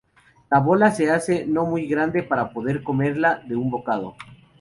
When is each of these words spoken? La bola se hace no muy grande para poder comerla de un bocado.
La 0.49 0.57
bola 0.57 0.89
se 0.89 1.11
hace 1.11 1.45
no 1.45 1.65
muy 1.67 1.85
grande 1.85 2.23
para 2.23 2.49
poder 2.49 2.81
comerla 2.81 3.39
de 3.45 3.55
un 3.55 3.69
bocado. 3.69 4.15